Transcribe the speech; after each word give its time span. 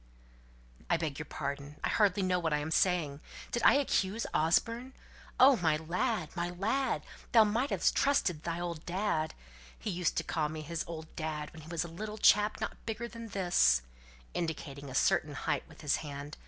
"I 0.89 0.97
beg 0.97 1.19
your 1.19 1.27
pardon. 1.27 1.75
I 1.83 1.89
hardly 1.89 2.23
know 2.23 2.39
what 2.39 2.53
I'm 2.53 2.71
saying. 2.71 3.19
Did 3.51 3.61
I 3.61 3.75
accuse 3.75 4.25
Osborne? 4.33 4.93
Oh, 5.39 5.57
my 5.57 5.77
lad, 5.77 6.29
my 6.35 6.49
lad 6.49 7.03
thou 7.33 7.43
might 7.43 7.69
have 7.69 7.93
trusted 7.93 8.41
thy 8.41 8.59
old 8.59 8.83
dad! 8.87 9.35
He 9.77 9.91
used 9.91 10.17
to 10.17 10.23
call 10.23 10.49
me 10.49 10.61
his 10.63 10.83
'old 10.87 11.15
dad' 11.15 11.53
when 11.53 11.61
he 11.61 11.67
was 11.69 11.83
a 11.83 11.87
little 11.87 12.17
chap 12.17 12.59
not 12.59 12.83
bigger 12.87 13.07
than 13.07 13.27
this," 13.27 13.83
indicating 14.33 14.89
a 14.89 14.95
certain 14.95 15.35
height 15.35 15.67
with 15.69 15.81
his 15.81 15.97
hand. 15.97 16.35